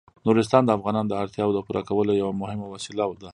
نورستان 0.27 0.63
د 0.65 0.69
افغانانو 0.77 1.09
د 1.09 1.13
اړتیاوو 1.21 1.55
د 1.55 1.59
پوره 1.67 1.81
کولو 1.89 2.19
یوه 2.21 2.33
مهمه 2.41 2.65
وسیله 2.75 3.05
ده. 3.21 3.29